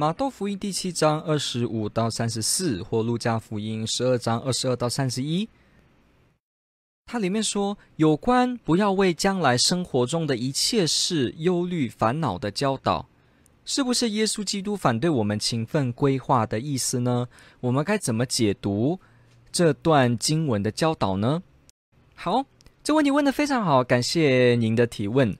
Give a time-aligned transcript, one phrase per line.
[0.00, 5.48] 马窦福音第七章二十五到三十四，或路加福音十二章二十二到三十一，
[7.06, 13.08] 它里面说有关不要为将来生活中的一切事忧虑烦恼的教导，
[13.64, 17.26] 是不是耶稣基督反对我们勤奋规划的意思呢？
[17.58, 19.00] 我们该怎么解读
[19.50, 21.42] 这段经文的教导呢？
[22.14, 22.44] 好，
[22.84, 25.36] 这问题问得非常好，感谢您的提问。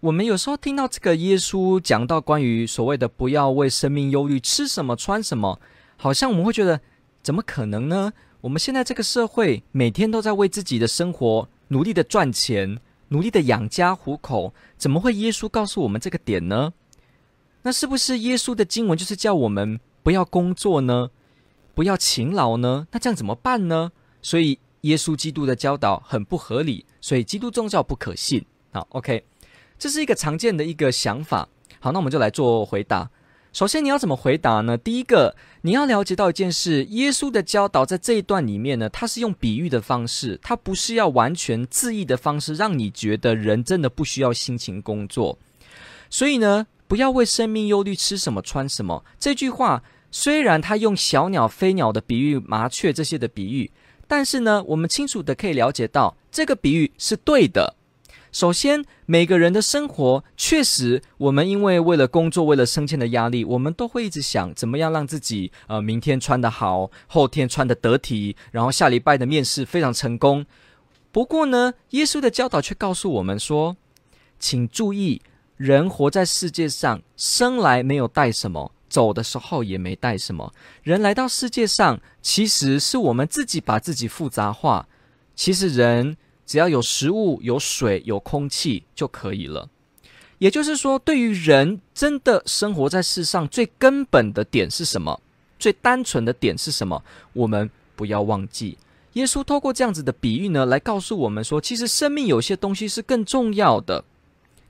[0.00, 5.60] 我们有时候听到这个耶稣讲到关于所谓的不要为生命忧虑，吃什么穿什么，
[5.98, 6.80] 好像我们会觉得
[7.22, 8.10] 怎么可能呢？
[8.40, 12.78] 我们现在这个社会每天都在为自己的生活努力的赚钱，
[13.08, 16.72] 努力的养家糊口，怎么会耶稣告诉我们这个点呢？
[17.60, 21.10] 那是不是耶稣的经文就是叫我们不要工作呢？
[21.74, 22.86] 不要勤劳呢？
[22.92, 23.92] 那这样怎么办呢？
[24.22, 28.46] 所以耶稣基督的教导很不合理，所以基督宗教不可信。
[28.72, 29.29] 好，OK。
[29.80, 31.48] 这是一个常见的一个想法。
[31.80, 33.10] 好，那我们就来做回答。
[33.50, 34.76] 首先，你要怎么回答呢？
[34.76, 45.38] 第一个，你要了解到一件事：耶稣的教导在这一段里面呢，他是用比喻的方式，他不是要完全字义的方式，让你觉得人真的不需要辛勤工作。
[46.10, 49.02] 所以呢，不要为生命忧虑，吃什么穿什么。
[49.18, 53.72] 这句话虽然他用小鸟、飞鸟的比喻、麻雀这些的比喻，
[54.06, 57.76] 但是呢，我们清楚的可以了解到，这个比喻是对的。
[58.32, 70.46] 首先，每个人的生活确实，我们因为为了工作、为了升迁的压力，我们都会一直想怎么样让自己呃明天穿得好，后天穿得得体，然后下礼拜的面试非常成功。
[71.10, 73.76] 不过呢，耶稣的教导却告诉我们说，
[74.38, 75.20] 请注意，
[75.56, 80.54] 人活在世界上，生来没有带什么，走的时候也没带什么。
[80.84, 84.86] 人来到世界上，其实是我们自己把自己复杂化。
[85.34, 86.16] 其实人。
[86.50, 89.68] 只要有食物、有水、有空气就可以了。
[90.38, 95.20] 也就是说，对于人真的生活在世上，最根本的点是什么？
[95.60, 97.04] 最单纯的点是什么？
[97.34, 98.76] 我们不要忘记，
[99.12, 104.04] 耶稣透过这样子的比喻呢，来告诉我们说，其实生命有些东西是更重要的。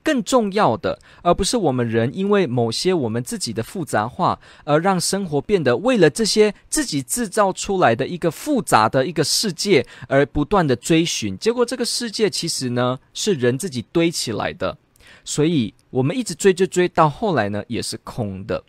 [0.02, 11.36] 更重要的，而不是我们人因为某些我们自己的复杂化，而让生活变得为了这些自己制造出来的一个复杂的一个世界而不断的追寻。
[11.38, 14.76] 结果这个世界其实呢是人自己堆起来的，
[15.24, 18.64] 所以我们一直追追追到后来呢也是空的。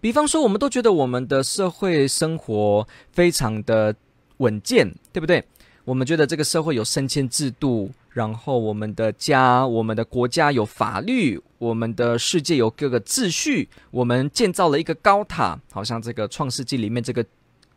[0.00, 3.94] 比方说，我们都觉得我们的社会生活非常的
[4.38, 5.44] 稳健，对不对？
[5.84, 7.90] 我们觉得这个社会有升迁制度。
[8.16, 13.68] 然后，我们的家、我们的国家有法律，我们的世界有各个秩序。
[13.90, 17.22] 我们建造了一个高塔，好像这个《创世纪》里面这个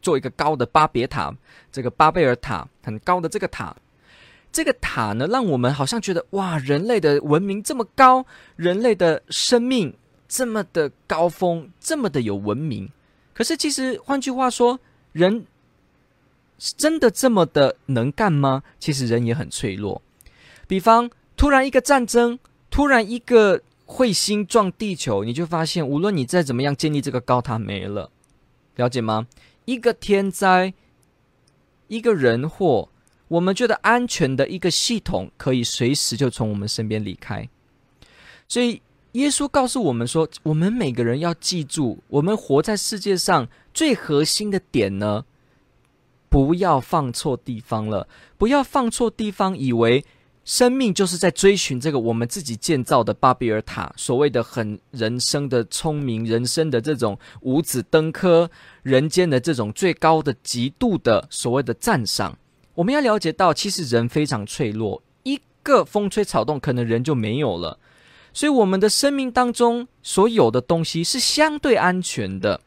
[0.01, 1.35] 做一个高的巴别塔，
[1.73, 3.75] 这个巴贝尔塔很高的这个塔。
[4.49, 9.93] 这个塔呢，让我们好像觉得哇，人类的文明这么高，人类的生命
[10.29, 12.89] 这么的高峰，这么的有文明。
[13.33, 14.79] 可是，其实换句话说，
[15.11, 15.45] 人
[16.57, 18.63] 真的这么的能干吗？
[18.79, 20.01] 其实人也很脆弱。
[20.69, 22.37] 比方，突然一个战争，
[22.69, 28.11] 突然一个彗星撞地球，你就发现，无论你再怎么样建立这个高塔，没了，
[28.75, 29.25] 了解吗？
[29.65, 30.75] 一个天灾，
[31.87, 32.89] 一个人祸，
[33.29, 37.49] 我们觉得安全的一个系统，可以随时就从我们身边离开。
[38.47, 45.25] 所以，耶稣告诉我们说，我们每个人要记住，我们活在世界上最核心的点呢，
[46.29, 50.05] 不要放错地方了，不要放错地方，以为。
[50.49, 58.49] 生命就是在追寻这个我们自己建造的巴比尔塔，所谓的很人生的聪明，人生的这种五子登科，
[58.81, 62.35] 人间的这种最高的极度的所谓的赞赏。
[62.73, 67.77] 我们要了解到，其实人非常脆弱，一个风吹草动，可能人就没有了。
[68.33, 72.59] 所以，我们的生命当中所有的东西是相对安全的。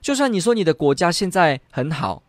[0.00, 2.22] 就算你说你的国家现在很好。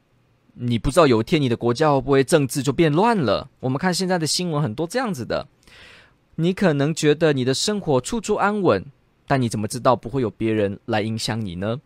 [0.57, 3.49] 你不知道有一天你的国家会不会政治就变乱了？
[3.59, 5.47] 我们看现在的新闻很多这样子的，
[6.35, 8.85] 你可能觉得你的生活处处安稳，
[9.27, 11.81] 但你怎么知道不会有别人来影响你呢？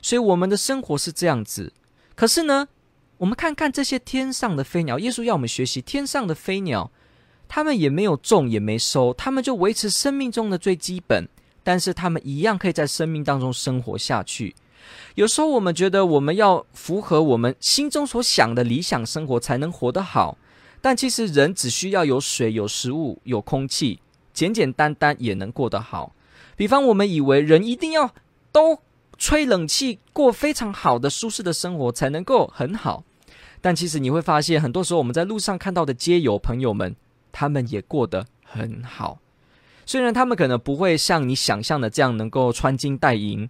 [0.00, 1.72] 所以我们的生活是这样子。
[2.14, 2.68] 可是呢，
[3.16, 6.92] 我们看看这些天上的飞鸟，耶稣要我们学习天上的飞鸟，
[7.48, 11.28] 他们也没有种也没收，他们就维持生命中的最基本，
[11.64, 14.54] 但是他们一样可以在生命当中生活下去。
[15.14, 20.36] 有时候我们觉得我们要符合我们心中所想的理想生活才能活得好，
[20.80, 24.00] 但其实人只需要有水、有食物、有空气，
[24.32, 26.12] 简简单单也能过得好。
[26.56, 28.12] 比方，我们以为人一定要
[28.52, 28.78] 都
[29.16, 33.04] 吹冷气，过非常好的舒适的生活才能够很好，
[33.60, 36.94] 但其实你会发现，很多时候我们在路上看到的街友朋友们，
[37.32, 39.18] 他们也过得很好。
[39.86, 43.48] 虽然他们可能不会像你想象的这样能够穿金戴银，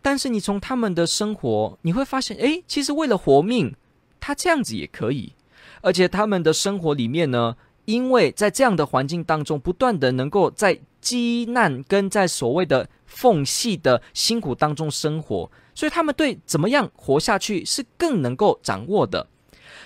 [0.00, 3.74] 但是你从他们的生活，你会发现，诶，其实为了活命，
[4.20, 5.32] 他这样子也可以。
[5.80, 19.28] 而且他们的生活里面呢，因为在这样的环境当中，不断的能够在积难跟在所谓的缝隙的辛苦当中生活，所以他们对怎么样活下去是更能够掌握的。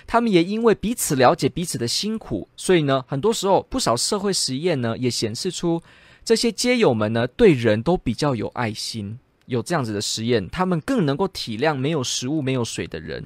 [0.07, 5.81] 他们也因为彼此了解彼此的辛苦，所以呢，很多时候不少社会实验呢也显示出
[6.25, 9.19] 这些街友们呢对人都比较有爱心。
[9.45, 13.25] 有这样子的实验，他们更能够体谅没有食物、没有水的人。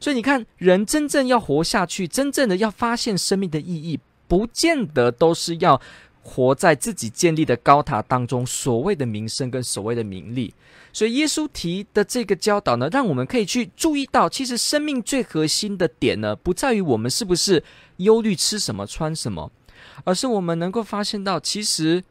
[0.00, 3.98] 所以你看，人真正要活下去，真正的要发现生命的意义，
[4.28, 5.80] 不见得都是要。
[6.26, 10.54] 活在自己建立的高塔当中，所谓的名声跟所谓的名利，
[10.90, 17.62] 所以耶稣提的这个教导呢，让我们可以去注意到，其实生命最核心的点呢，不在于我们是不是
[17.98, 19.52] 忧虑吃什么穿什么，
[20.04, 22.02] 而是我们能够发现到，其实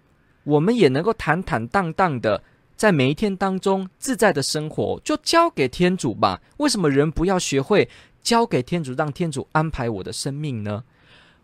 [0.43, 2.43] 我们也能够坦坦荡荡的
[2.83, 6.41] 在每一天当中自在的生活，就交给天主吧。
[6.57, 7.87] 为什么人不要学会
[8.21, 10.83] 交给天主，让天主安排我的生命呢？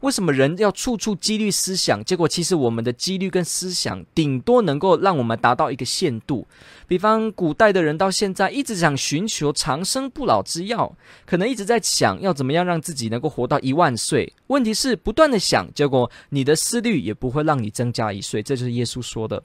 [0.02, 2.02] 为什么人要处处积虑思想？
[2.06, 6.48] 结果其实我们的积虑跟思想，顶多能够让我们达到一个限度。
[6.88, 14.32] 比方古代的人到现在一直想寻求长生不老之药，可能一直在想要怎么样让自己能够活到一万岁。
[14.48, 18.42] 问题是不断的想，结果你的思虑也不会让你增加一岁。
[18.42, 19.44] 这就是耶稣说的，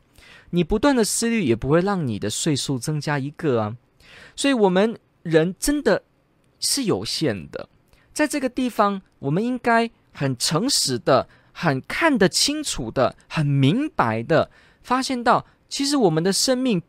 [0.51, 3.77] 你不断的思虑也不会让你的岁数增加一个啊。
[4.37, 6.05] 所以，我们人真的
[6.61, 7.69] 是有限的，
[8.13, 9.91] 在这个地方，我们应该。
[10.15, 14.51] 很诚实的，很看得清楚的，很明白的，
[14.83, 16.81] 发现到，其实我们的生命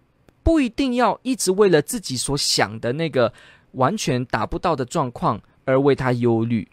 [0.43, 3.33] 不一定要一直为了自己所想的那个
[3.71, 6.67] 完全达不到的状况而为他忧虑。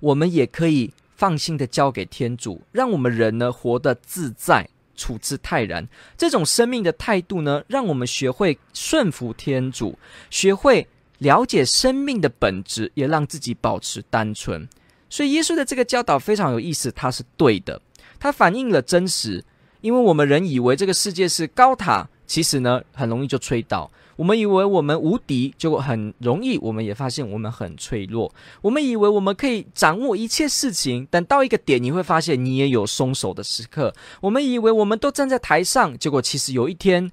[0.00, 5.88] 我们也可以放心的交给天主，让我们人呢活得自在，处之泰然。
[6.16, 9.98] 这种生命的态度呢，让我们学会顺服天主，
[10.30, 10.86] 学会
[11.18, 14.68] 了解生命的本质，也让自己保持单纯。
[15.14, 17.80] 所以耶稣的这个教导非常有意思，它是对的，
[18.18, 19.44] 它反映了真实。
[19.80, 23.88] 因为我们人以为这个世界是高塔，其实呢很容易就吹倒。
[24.16, 28.34] 我们以为我们无敌，就很容易，我们也发现我们很脆弱。
[28.60, 33.94] 我们以为我们可以掌握一切事情，但到一个点，你会发现你也有松手的时刻。
[34.20, 37.08] 我们以为我们都站在台上，结果其实有一天，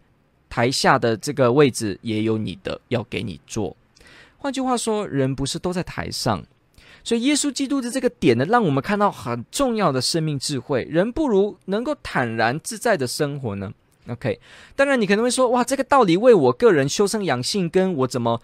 [0.50, 3.78] 台下的这个位置也有你的，要给你坐。
[4.40, 6.44] 换句话说，人不是都在台上。
[7.04, 10.84] 所以，耶稣基督的这个点呢，让我们看到很重要的生命智慧。
[10.90, 13.72] 人不如能够坦然自在的生活呢
[14.08, 14.40] ？OK，
[14.76, 18.42] 当然你可能会说，哇，这个道理为我个人修身养性，跟我怎么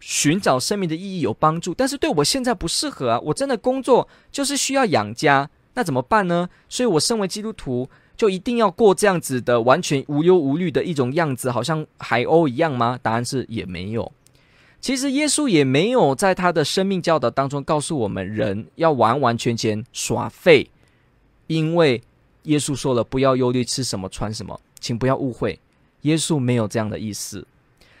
[0.00, 1.74] 寻找生命的意义有帮助。
[1.74, 3.20] 但是对我现在不适合啊！
[3.20, 6.48] 我真的工作就是需要养家，那怎么办呢？
[6.68, 12.98] 所以我身为基督徒，就一定要过这样子的完全无忧无虑的一种样子，好像海鸥一样吗？
[13.02, 14.10] 答案是也没有。
[14.82, 20.68] 其实耶稣也没有在他的生命教导当中告诉我们人要完完全全耍废，
[21.46, 22.02] 因为
[22.42, 25.60] 耶稣说了不要忧虑吃什么穿什么，请不要误会，
[26.00, 27.46] 耶稣没有这样的意思。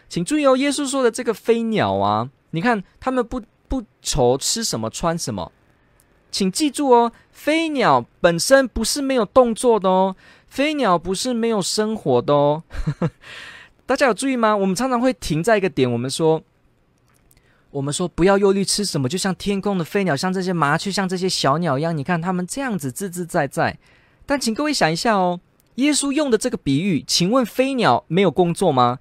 [0.08, 5.52] 请注意哦，耶稣说的这个飞鸟啊，你看他们不不愁吃什么穿什么，
[6.32, 10.16] 请记住哦，飞鸟本身不是没有动作的哦，
[10.48, 12.64] 飞鸟不是没有生活的哦。
[13.86, 14.56] 大家有注意吗？
[14.56, 16.42] 我们常常会停在一个点，我们说。
[17.72, 21.96] 我们说不要忧虑吃什么，就像天空的飞鸟，像这些麻雀，像这些小鸟一样。
[21.96, 23.78] 你看它们这样子自自在在。
[24.26, 25.40] 但请各位想一下哦，
[25.76, 28.98] 耶稣用的这个比喻，请问飞鸟没有工作吗？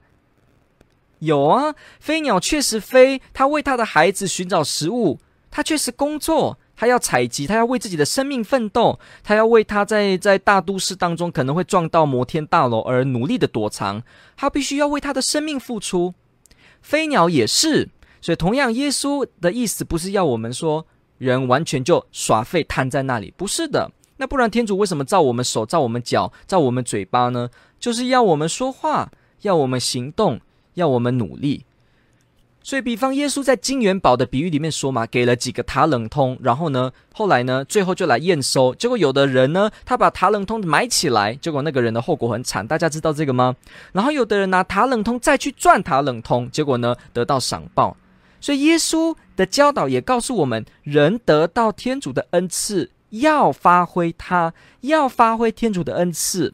[1.20, 5.20] 有啊，飞鸟确实飞，它为它的孩子寻找食物，
[5.52, 14.02] 它确实工作，它要采集，它要为自己的生命奋斗，它要为它在在大都市当中可能会撞到摩天大楼而努力的躲藏，
[14.38, 16.14] 它必须要为它的生命付出。
[16.82, 17.90] 飞鸟也是。
[18.22, 20.86] 所以，同样，耶稣的意思不是要我们说
[21.18, 23.92] 人完全就耍废瘫在那里，不是的。
[24.18, 27.50] 那不然，天主为什么造我们手、造我们脚、造我们嘴巴呢？
[27.80, 29.12] 就是要我们说话，
[29.42, 30.40] 要我们行动，
[30.76, 31.66] 要我们努力。
[32.64, 38.76] 所以，比方耶稣在金元宝的比喻里面说嘛，给了几个塔冷通，然后呢，后来呢，最后就来验收。
[38.76, 42.68] 结果有的人呢，他把塔冷通埋起来，结果那个人的后果很惨。
[42.68, 43.56] 大家知道这个吗？
[43.94, 47.98] 然后有的人拿塔冷通再去赚塔冷通，结果呢，得到赏报。
[48.42, 56.54] 所以耶稣的教导也告诉我们，人得到天主的恩赐，要发挥他，要发挥天主的恩赐，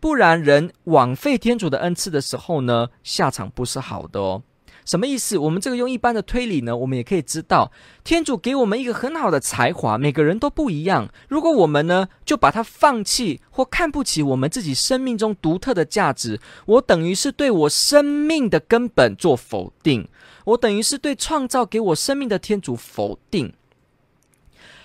[0.00, 4.42] 不然人枉费天主的恩赐的时候呢，下场不是好的哦。
[4.88, 5.36] 什么意思？
[5.36, 7.70] 我们这个用一般的推理呢，我们也可以知道，
[8.02, 11.10] 天主给我们一个很好的才华，每个人都不一样。
[11.28, 20.08] 如果我们呢，就把它放弃或看不起我们自己生命中独特的价值，我等于是对我生命的根本做否定，
[20.46, 23.52] 我等于是对创造给我生命的天主否定。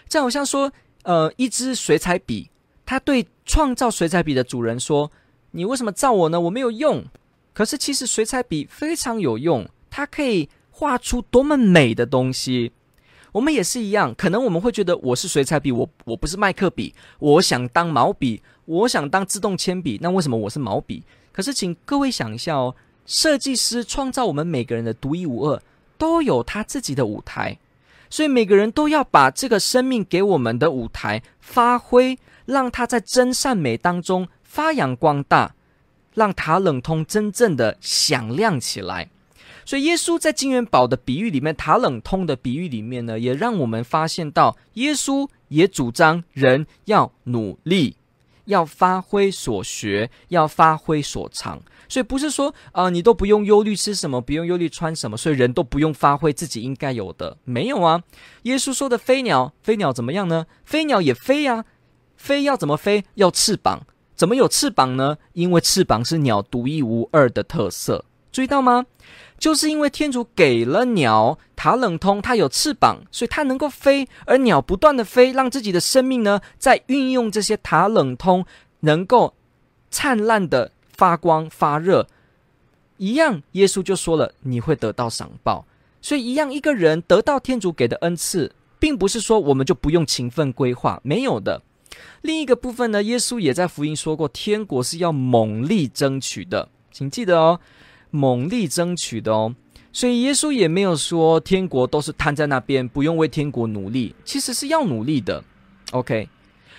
[0.10, 0.70] 这好像说，
[1.04, 2.50] 呃，一支水彩笔，
[2.86, 5.10] 他对创造水彩笔的主人说
[5.52, 6.42] ：“你为什么造我呢？
[6.42, 7.06] 我没有用。”
[7.54, 9.66] 可是其实水彩笔非常有用。
[9.96, 12.72] 它可以画出多么美的东西，
[13.32, 14.12] 我们也是一样。
[14.16, 20.00] 可能我们会觉得我是水彩笔，我我不是麦克笔，我想当毛笔，我想当自动铅笔。
[20.02, 21.04] 那为什么我是毛笔？
[21.32, 25.62] 可是请各位想一下哦，设计师创造我们每个人的独一无二，
[26.00, 27.60] 都有他自己的舞台，
[28.10, 35.54] 所以每个人都要把这个生命给我们的舞台发挥，让它在真善美当中发扬光大，
[36.16, 39.12] 让塔冷通真正的响亮起来。
[39.66, 47.96] 所以，耶稣在金元宝的比喻里面，塔冷通的比喻里面呢，也让我们发现到，耶稣也主张人要努力，
[48.46, 51.62] 要发挥所学，要发挥所长。
[51.88, 57.38] 所以，不是说啊、你都不用忧虑吃什么，不用忧虑穿什么，所以人都不用发挥自己应该有的。
[57.44, 58.04] 没有啊，
[58.44, 60.48] 耶稣说的飞鸟，飞鸟怎么样呢？
[60.66, 61.66] 飞鸟也飞呀、
[62.18, 63.04] 飞要怎么飞？
[63.16, 63.82] 要翅膀，
[64.16, 65.18] 怎么有翅膀呢？
[65.34, 68.06] 因为翅膀是鸟独一无二的特色。
[68.34, 68.86] 注意到吗？
[69.38, 74.08] 就是因为天主给了鸟塔冷通，它有翅膀，所以它能够飞。
[74.26, 78.46] 而鸟不断的飞，让自己的生命呢，在运用这些塔冷通，
[78.82, 79.34] 能够
[79.92, 82.08] 灿烂的发光发热。
[82.98, 85.66] 一样，耶稣就说了，你会得到赏报。
[86.02, 91.62] 所以，一样，一个人得到天主给的恩赐，并不是说我们就不用勤奋规划，没有的。
[92.22, 97.60] 另一个部分呢，耶稣也在福音说过，天国是要猛力争取的，请记得哦。
[98.16, 99.56] 猛力争取的哦，
[99.92, 105.44] 所以耶稣也没有说天国都是摊在那边，不用为天国努力，其实是要努力的。
[105.94, 106.30] OK，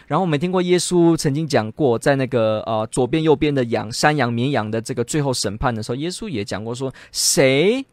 [0.07, 7.85] 然后我们听过耶稣曾经讲过，在那个呃左边右边的羊、山羊、绵羊的这个最后审判的时候，耶稣也讲过说，谁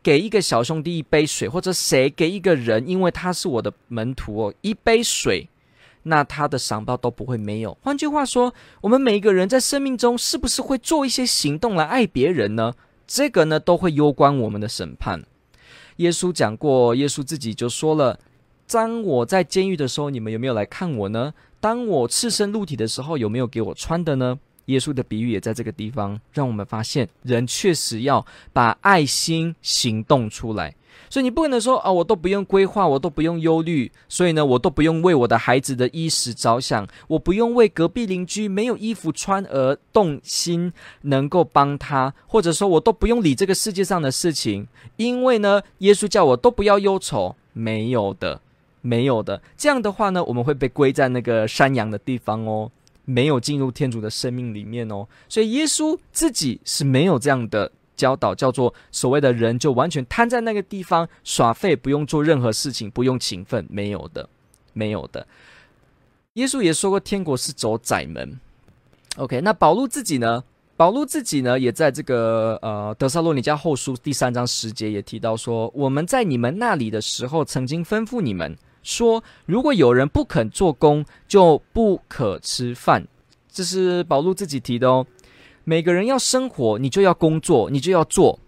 [0.00, 5.48] 给一个小兄弟一杯水，或者谁给一个人，因为他是我的门徒哦，一杯水。
[6.04, 7.76] 那他的赏报都不会没有。
[7.82, 12.74] 换句话说，我们每一个人在生命中是不是会做一些行动来爱别人呢？
[13.06, 15.22] 这个呢，都会攸关我们的审判。
[15.96, 18.18] 耶稣讲过，耶稣自己就说了
[18.70, 21.34] ：“当我在监狱的时候，你们有没有来看我呢？
[21.58, 30.76] 当我赤身露体的时候，有没有给我穿的呢？”耶稣的比喻也在这个地方，让我们发现人确实要把爱心行动出来。
[31.08, 48.40] 所以你不可能说啊，我都不用规划，我都不用忧虑，所以呢，我都不用为我的孩子的衣食着想，我不用为隔壁邻居没有衣服穿而动心，能够帮他，或者说我都不用理这个世界上的事情，因为呢，耶稣叫我都不要忧愁，没有的，
[48.80, 49.42] 没有的。
[49.56, 52.70] 这样的话呢，我们会被归在那个山羊的地方哦，
[53.04, 55.08] 没有进入天主的生命里面哦。
[55.28, 57.72] 所以耶稣自己是没有这样的。
[58.00, 64.26] 教导叫做所谓的人就完全瘫在那个地方耍废，不用做任何事情，不用勤奋，没有的，
[64.72, 65.26] 没有的。
[66.34, 68.40] 耶稣也说过，天国是走窄门。
[69.16, 70.42] OK，那保禄自己呢？
[70.76, 83.06] 保禄自己呢，也在这个呃德撒洛尼加后书第三章十节也提到说，我们在你们那里的时候，曾经吩咐你们说，如果有人不肯做工，就不可吃饭。
[83.52, 85.04] 这是保禄自己提的哦。
[85.64, 88.38] 每个人要生活，你就要工作，你就要做。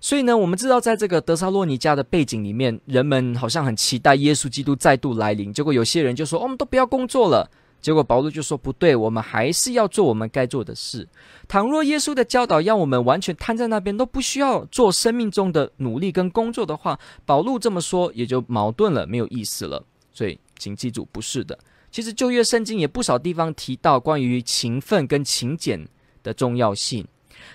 [0.00, 5.52] 所以呢，我们知道，在这个德撒洛尼迦的背景里面，人们好像很期待耶稣基督再度来临。
[5.52, 7.50] 结果有些人就说：“哦，我们都不要工作了。”
[7.80, 11.08] 结果保罗就说：“不对，我们还是要做我们该做的事。
[11.48, 19.82] 倘若耶稣的教导让我们完全瘫在那边，都不需要做生命中的努力跟工作的话，保罗这么说也就矛盾了，没有意思了。
[20.12, 21.58] 所以，请记住，不是的。
[21.90, 25.86] 其实旧约圣经也不少地方提到关于勤奋跟勤俭。
[26.26, 27.06] 的重要性，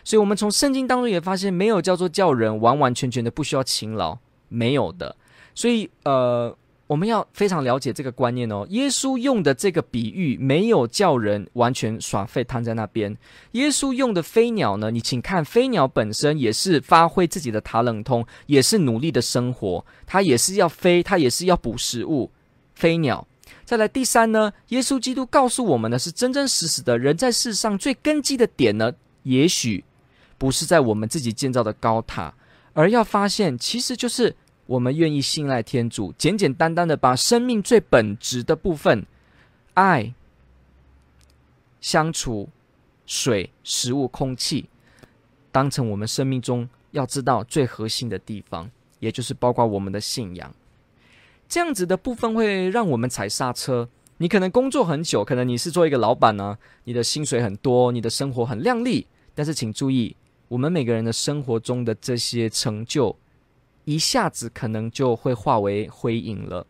[0.05, 5.13] 所以我们从圣经当中也发现，没有叫做叫人完完全全的不需要勤劳，没有的。
[5.53, 6.55] 所以，呃，
[6.87, 8.65] 我们要非常了解这个观念哦。
[8.69, 13.15] 耶稣用的这个比喻没有叫人完全耍废瘫在那边。
[13.51, 22.31] 耶稣用的飞鸟呢，你请看飞鸟本身也是发挥自己的塔冷通，也是努力的生活，它也是要飞，它也是要捕食物。
[22.73, 23.27] 飞鸟。
[23.65, 28.93] 再来第三呢，耶稣基督告诉我们的是真真实实的人在世上最根基的点呢，
[29.23, 29.83] 也许
[30.37, 32.33] 不是在我们自己建造的高塔，
[32.73, 34.35] 而要发现其实就是。
[34.67, 39.05] 我们愿意信赖天主，简简单单的把生命最本质的部分——
[39.73, 40.13] 爱、
[41.81, 42.47] 相处、
[43.05, 44.69] 水、食物、空气，
[45.51, 50.53] 当成我们生命中要知道最核心的地方，也就是包括我们的信仰。
[51.51, 53.89] 这样子的部分会让我们踩刹车。
[54.19, 59.05] 你可能工作很久，可能你是做一个老板呢、你的薪水很多，你的生活很亮丽。
[59.35, 60.15] 但是请注意，
[60.47, 63.17] 我们每个人的生活中的这些成就。
[63.83, 66.65] 一下子可能就会化为灰影了。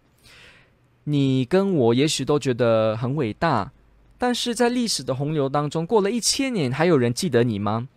[1.04, 3.72] 你跟我也许都觉得很伟大，
[4.18, 7.88] 但是在历史的洪流当中，过了一千年，还有人记得你吗？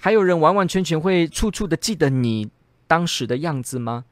[0.00, 2.50] 还有人完完全全会处处的记得你
[2.88, 4.04] 当时的样子吗？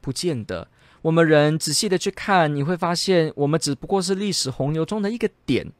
[0.00, 0.66] 不见得。
[1.02, 5.70] 我们人仔细的去看，你会发现，我们只不过是历史洪流中的一个点。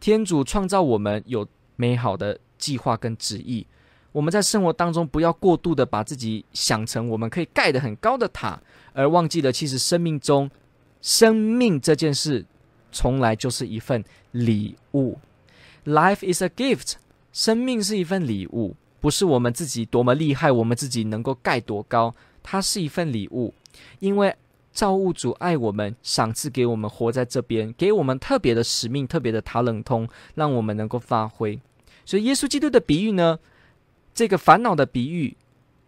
[0.00, 3.66] 天主创造我们有美好的计划跟旨意。
[4.12, 8.60] 我们在生活当中不要过度的把自己想成我们可以盖得很高的塔，
[8.92, 10.50] 而忘记了其实生命中，
[11.02, 12.44] 生命这件事
[12.92, 15.18] 从来就是一份礼物。
[15.84, 16.94] Life is a gift，
[17.32, 22.14] 生命是一份礼物，不是我们自己多么厉害，我们自己能够盖多高，
[22.44, 23.52] 它是一份礼物。
[23.98, 24.32] 因为
[24.72, 31.58] 造物主爱我们，赏赐给我们活在这边，给我们特别的使命、特别的塔冷通，让我们能够发挥。
[32.04, 33.38] 所以耶稣基督的比喻呢，
[34.14, 35.36] 这个烦恼的比喻，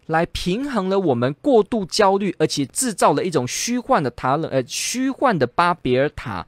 [0.07, 6.47] 来平衡了我们过度焦虑，而且制造了一种虚幻的塔冷，呃，虚幻的巴别尔塔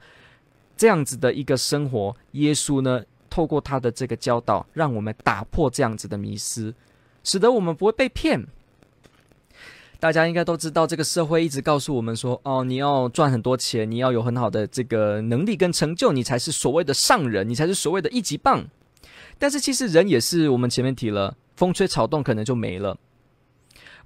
[0.75, 2.15] 这样子的一个生活。
[2.31, 6.73] 耶稣呢，透过他的这个教导，让我们打破这样子的迷思，
[7.23, 8.45] 使得我们不会被骗。
[9.99, 18.65] 大家应该都知道，这个社会一直告诉我们说：哦，你要赚很多钱，你要有很好的这个能力跟成就，你才是所谓的上人，你才是所谓的一级棒。
[19.37, 21.35] 但是其实人也是，我们前面提了。
[21.57, 22.97] 风吹草动，可能就没了。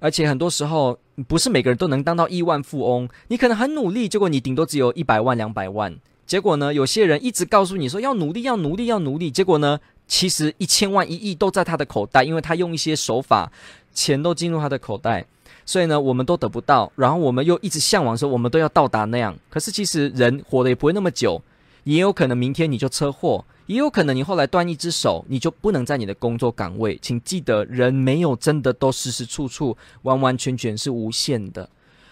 [0.00, 3.08] 而且很多时候，不是每个人都能当到亿万富翁。
[3.28, 5.96] 你可能很努力，结果你顶多只有一百万、两百万。
[6.26, 9.78] 结果呢，有些人一直告诉你说要努力、要努力、要努力，结果呢，
[10.08, 13.52] 其实一千万、一亿都在他的口袋，因为他用一些手法，
[13.92, 15.24] 钱都进入他的口袋。
[15.66, 19.36] 所以呢，我们都得不到，然后我们又一直向往说我们都要到达那样。
[19.48, 21.40] 可是其实人活得也不会那么久，
[21.84, 23.44] 也有可能明天你就车祸。
[23.66, 26.98] 也有可能你后来断一只手，你就不能在你的工作岗位。
[27.00, 31.66] 请记得，人没有真的都时时处处完完全全是无限的。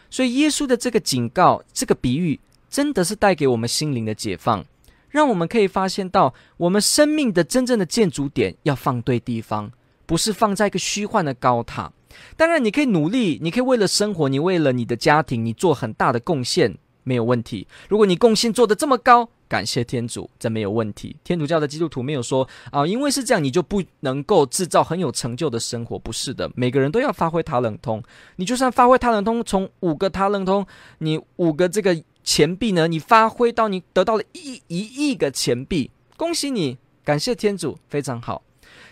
[0.08, 4.64] 所以耶稣的这个警告、这个比喻，真的是带给我们心灵的解放，
[5.10, 9.70] 让我们可以发现到，我们生命的真正的建筑点要放对地方，
[10.06, 11.92] 不是放在一个虚幻的高塔。
[12.36, 17.66] 当然，你可以努力，你可以为了生活，你为了你的家庭，你做很大的贡献，没有问题。
[17.88, 21.14] 如果你贡献做得这么高，感谢天主，这没有问题。
[21.22, 25.98] 天主教的基督徒没有说啊，因为是这样，你就不能够制造很有成就的生活。
[25.98, 28.02] 不是的，每个人都要发挥塔冷通。
[28.36, 30.66] 你就算发挥塔冷通，从五个塔冷通，
[30.98, 38.42] 你五个这个钱币呢，你发挥到你得到了一一亿个钱币，恭喜你，感谢天主，非常好。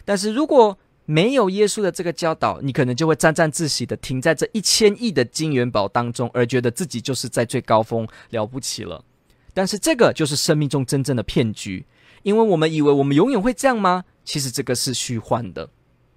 [0.05, 0.77] 但是如果
[1.11, 9.05] 没有耶稣的这个教导，你可能就会沾沾自喜的停在这一千亿的金元宝当中，而觉得自己就是在最高峰，了不起了。
[9.53, 11.85] 但是这个就是生命中真正的骗局，
[12.23, 14.05] 因为我们以为我们永远会这样吗？
[14.25, 15.69] 其实这个是虚幻的，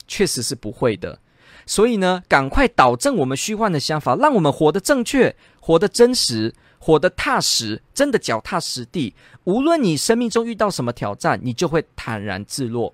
[0.07, 1.17] 确实是不会的。
[1.65, 9.15] 所以呢，赶快导正我们虚幻的想法，让我们活得正确，活得真实，活得踏实，真的脚踏实地。
[9.45, 12.93] 无论你生命中遇到什么挑战，你就会坦然自若，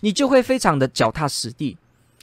[0.00, 1.76] 你就会非常的脚踏实地。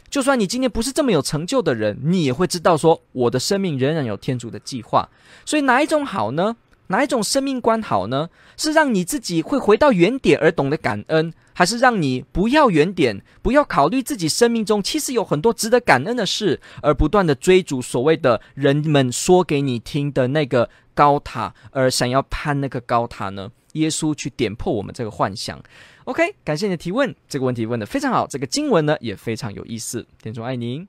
[0.10, 5.10] 就算你今天不是这么有成就的人，你也会知道说，我的生命仍然有天主的计划。
[5.46, 6.56] 所以哪一种好呢？
[6.88, 8.30] 哪一种生命观好呢？
[8.56, 23.52] 是让你自己会回到原点而懂得感恩，还是让你不要原点，不要考虑自己生命中其实有很多值得感恩的事，而不断的追逐所谓的人们说给你听的那个高塔，而想要攀那个高塔呢？
[23.74, 25.62] 耶稣去点破我们这个幻想。
[26.06, 30.06] OK，感谢你的提问，这个问题问得非常好，这个经文呢也非常有意思。
[30.22, 30.88] 天主爱您。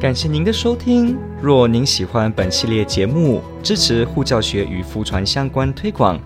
[0.00, 1.16] 感谢您的收听。
[1.40, 6.20] 若您喜欢本系列节目，支持护教学与福传相关推广，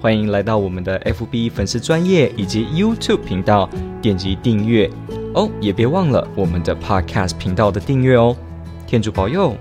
[0.00, 3.68] 欢迎来到我们的 FB 粉丝专业以及 YouTube 频道，
[4.00, 4.90] 点击订阅，
[5.34, 8.34] 哦，也别忘了我们的 Podcast 频道的订阅哦。
[8.86, 9.54] 天主保佑。